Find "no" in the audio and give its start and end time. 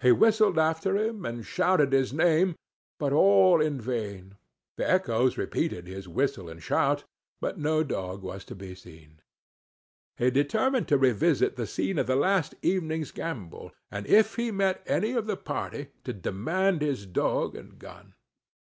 7.60-7.84